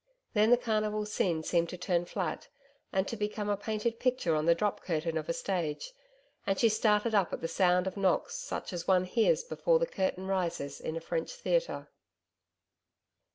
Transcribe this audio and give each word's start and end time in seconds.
Then 0.33 0.49
the 0.49 0.57
carnival 0.57 1.05
scene 1.05 1.43
seemed 1.43 1.69
to 1.69 1.77
turn 1.77 2.05
flat, 2.05 2.47
and 2.91 3.07
to 3.07 3.15
become 3.15 3.49
a 3.49 3.55
painted 3.55 3.99
picture 3.99 4.33
on 4.33 4.47
the 4.47 4.55
drop 4.55 4.81
curtain 4.81 5.15
of 5.15 5.29
a 5.29 5.31
stage, 5.33 5.93
and 6.47 6.57
she 6.59 6.69
started 6.69 7.13
up 7.13 7.31
at 7.33 7.41
the 7.41 7.47
sound 7.47 7.85
of 7.85 7.97
knocks 7.97 8.33
such 8.33 8.73
as 8.73 8.87
one 8.87 9.03
hears 9.05 9.43
before 9.43 9.77
the 9.77 9.85
curtain 9.85 10.25
rises 10.25 10.79
in 10.81 10.95
a 10.95 11.01
French 11.01 11.33
theatre. 11.35 11.91